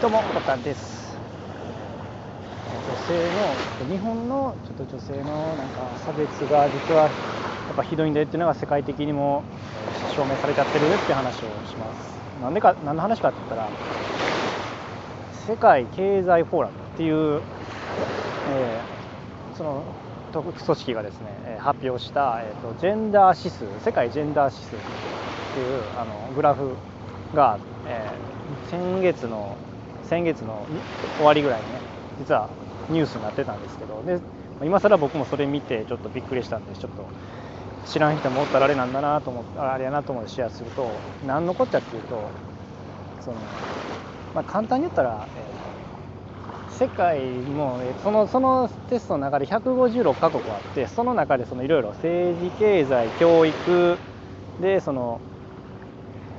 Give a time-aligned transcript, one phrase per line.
[0.00, 1.18] どうもコタです。
[2.88, 7.08] 女性の日本のちょっと女性のなんか差別が実はや
[7.72, 9.42] っぱひどいんだよっていうのが世界的にも
[10.14, 12.16] 証明されちゃってるって話をします。
[12.40, 13.68] なんでか何の話かって言ったら
[15.48, 17.40] 世界経済フォーラムっていう、
[18.50, 19.82] えー、その
[20.32, 26.76] 組織がですね発表した、えーと、ジェンダー指数世界ジェンダー指数っていうあのグラフ
[27.34, 27.58] が、
[27.88, 29.56] えー、先月の
[30.04, 30.66] 先月の
[31.16, 31.80] 終わりぐらいにね
[32.18, 32.48] 実は
[32.90, 34.20] ニュースになってたんですけどで
[34.66, 37.04] 今更僕もそれ見てちょっとびっくりしたんでちょっと
[37.86, 40.90] 知らん人もおったらあれなんだなと思ってあれやなと思ってシェアすると
[41.26, 42.22] 何のこっちゃっていうと
[43.20, 43.36] その、
[44.34, 53.98] まあ、簡単に言ったら、えー、世界もそのそのテストの中で156カ国あってその中でいろいろ政治経済教育
[54.60, 55.20] でその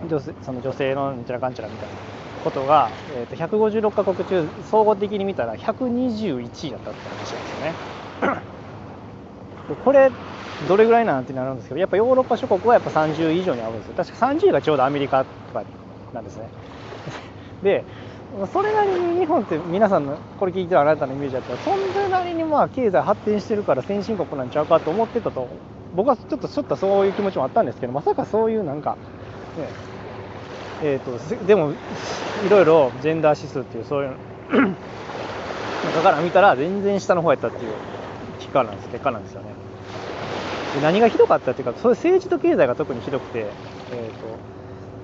[0.10, 2.19] 女性その女性のなんちゃらかんちゃらみたいな。
[2.44, 8.42] ことが、えー、と156カ国中総合的に見たら121位だったって話なんですよね。
[9.84, 10.12] これ
[10.68, 15.64] どれぐらいなんてなるんですけどやっぱヨーロッパ諸国はやっぱ30位以上に合うんですよ確か30位がちょうどアメリカとか
[16.14, 16.50] なんですね。
[17.64, 17.84] で
[18.54, 25.48] それなりに日本って皆さんのこれ聞いてるあなたのイメージだったらそれなりにまあ経済発展してるから先進国なんちゃうかと思ってたと
[25.96, 28.98] 僕はちょっとちょっとそういう気持ちもあったんですけどまさかそういうなんか、
[29.58, 29.68] ね、
[30.82, 31.72] えーと、でも
[32.46, 34.12] いろいろジェンダー指数っていうそういう
[35.94, 37.72] 中から見たら全然下の方やったっていう
[38.40, 39.48] 結果なんです結果なんですよね。
[40.76, 43.48] で何がひどかったっていうかそれ政治と経済が特にひどくて、
[43.92, 44.12] え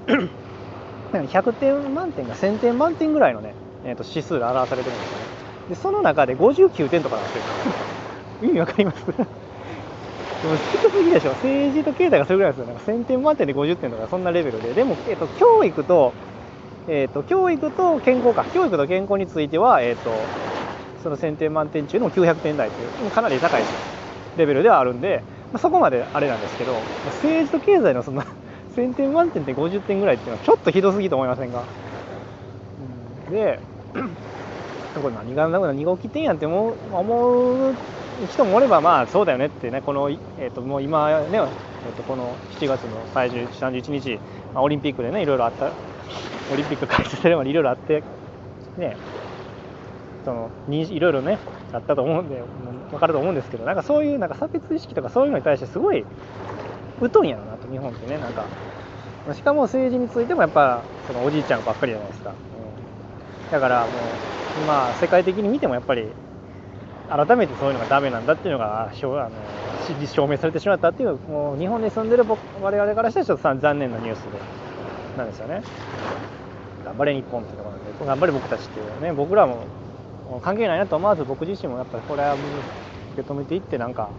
[0.08, 0.18] ー
[1.18, 3.54] と、100点満点が1000点満点ぐらいのね、
[3.84, 5.26] えーと、指数で表されてるんですよね。
[5.70, 7.44] でその中で59点とかなんですよ。
[8.44, 8.98] 意味わかります？
[10.52, 11.32] 低すぎでしょ。
[11.32, 12.68] 政治と経済がそれぐらいですよ。
[12.68, 14.74] なんか1000点満点で50点とかそんなレベルで。
[14.74, 16.14] でも、えーと、教育と,、
[16.88, 18.46] えーと、教育と健康か。
[18.54, 20.12] 教育と健康については、えーと、
[21.06, 23.64] その1000点満点中の900点台というかなり高い
[24.38, 25.22] レベルではあるんで、
[25.54, 26.74] まあ、そこまであれなんですけど
[27.06, 28.26] 政治と経済のそんな
[28.76, 31.64] 1000点満点で50点ぐらいっていうのはちょっとひどすぎと思いませんか、
[33.28, 33.60] うん、で
[35.00, 37.76] これ何が何が起きてんやんって思う思う
[38.32, 44.20] 人もおればまあそうだよねってねこの、えー、ともう今ね、えー、とこの7月の最終31日、
[44.54, 45.72] まあ、オリンピックでねいろいろあった
[46.52, 48.04] オリンピック開催されるまでいろいろあって
[48.78, 48.96] ね
[50.24, 51.38] そのいろいろね
[51.74, 52.42] あったと思うんで
[52.92, 56.06] 分かると思うんですけどなんかそういうなんか差別意識とかそういうのに対してすごい
[57.14, 58.46] 疎いんやろなと日本ってねなんか。
[59.34, 63.90] しかも政治についてもやっぱそのおじいちゃんばっかりじゃないですか、うん、だからもう
[64.62, 66.08] 今世界的に見てもやっぱり
[67.10, 68.96] 改めてそういうのがダメなんだっていうのがあの
[70.08, 74.40] 証明されてしまったっていうもう日本に住んでる僕我々からしたらちょっと残念なニュースで
[75.18, 75.62] なんですよね。
[76.84, 79.66] 頑張れ日本ってところなんで頑張れ僕たちっていうね僕らも
[80.42, 82.44] 関係ないなと思わず僕自身もやっぱりこれは受
[83.16, 84.10] け止めていってなんか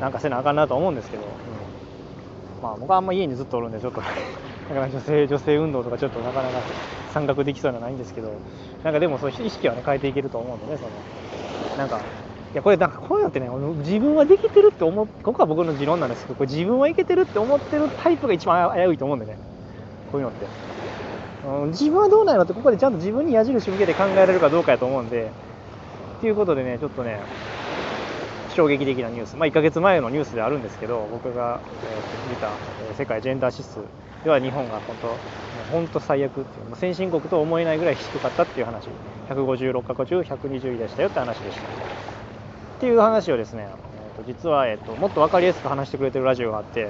[0.00, 4.00] なんかせなあかんなと思うんですけど、うん、まあ僕はあんま家にずっとおるんでちょっと。
[4.00, 6.60] なかなか女性女性運動とかちょっとなかなか
[7.12, 8.32] 参画できそうじゃないんですけど。
[8.84, 10.90] なんかでもそういう意識はね変えていけると思うんでねその。
[11.76, 12.06] なんか
[12.52, 19.38] いやこれなんかこういうのってね自分はできてるって思ここは僕の持論なんですけどこれ自分はいけてるって思ってるタイプが一番危ういと思うんでね。
[20.06, 20.52] こういうのって、
[21.42, 25.36] うん、自分はどうなのってここでちゃんと自分に矢印向けて考えられるかどうかやと思うんで。
[26.18, 27.26] っていうことでねちょっとね
[28.54, 32.48] 衝撃的なニュース、まあ、1ヶ月前のニュースであるんですけど僕が、えー、見た、
[32.90, 33.80] え世界ジェンダー指数
[34.24, 38.88] では日本が本当本当最悪っていう先進国と思えないぐらい低かったっていう話。
[39.28, 41.62] 156カ国中120位でしたよって話でした。
[41.62, 41.64] っ
[42.80, 43.68] ていう話をですね、
[44.16, 46.84] えー、と実は、えーと、もっと分かりやすく話してくれてるラジオがあって、え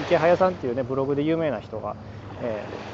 [0.00, 1.94] ー、池早さんっていうねブログで有名な人が、
[2.42, 2.91] えー、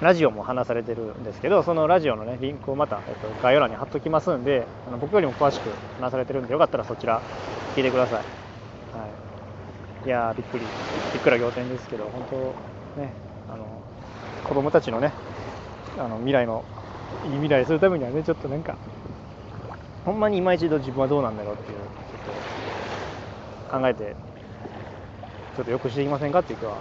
[0.00, 7.22] ラジオも話されてるんですけどそのラジオのねリンクをまた、えーと、概要欄に貼っときますんであの僕よりも詳しく話されてるんでよかったらそちら
[7.76, 8.22] 聞いてください、は
[10.04, 10.64] い、いやーびっくり。
[11.12, 12.26] びっくら仰天ですけど本
[12.96, 13.12] 当ね
[13.48, 13.66] あの
[14.42, 15.12] 子供たちのね
[15.96, 16.64] あの未来の
[17.26, 18.76] いい未来するためにはねちょっとなんか
[20.04, 24.16] ほんまに今一度自分はどうなんだろうっていうちょっと考えて
[25.56, 26.80] ちょっとよくしていきませんかっていうかはね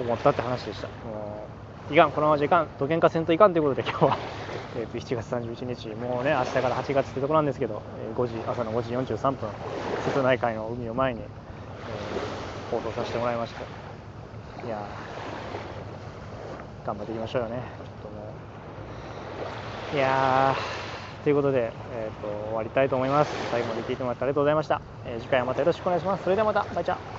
[0.00, 0.86] 思ったって話でした。
[0.86, 0.92] も
[1.54, 1.57] う
[1.90, 4.18] いかんこのままじゃいかんどげんかせんといかんということで今日は
[4.76, 7.82] えと7月31日もうね明日から8月ってところなんですけど
[8.16, 9.48] 5時朝の5時43分
[10.04, 14.86] 瀬戸内海の海を前に、えー、放送させてもらいましたいや
[16.88, 17.56] 頑張っていきましょうよね。
[17.56, 18.32] ちょっとも
[19.92, 19.96] う。
[19.96, 23.32] いやーということで、えーと、終わりたいと思います。
[23.50, 26.24] 最後まで聞いてもらってありがとうございました、えー、次回はまたよろしくお願いします。
[26.24, 26.64] それではまた。
[26.74, 27.17] バイチャ